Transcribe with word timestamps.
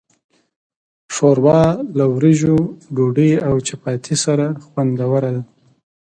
ښوروا 1.13 1.63
له 1.97 2.05
وریژو، 2.15 2.57
ډوډۍ، 2.95 3.31
او 3.47 3.53
چپاتي 3.67 4.15
سره 4.25 4.45
خوندوره 4.65 5.29
ده. 5.35 5.41